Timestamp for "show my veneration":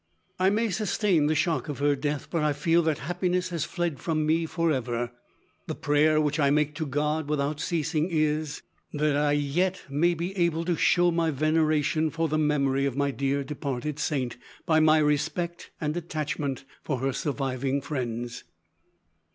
10.75-12.09